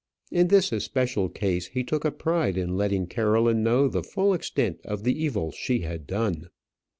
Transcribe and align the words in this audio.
In 0.31 0.47
this 0.47 0.71
especial 0.71 1.29
case 1.29 1.67
he 1.67 1.83
took 1.83 2.03
a 2.03 2.09
pride 2.09 2.57
in 2.57 2.75
letting 2.75 3.05
Caroline 3.05 3.61
know 3.61 3.87
the 3.87 4.01
full 4.01 4.33
extent 4.33 4.81
of 4.83 5.03
the 5.03 5.13
evil 5.13 5.51
she 5.51 5.81
had 5.81 6.07
done. 6.07 6.49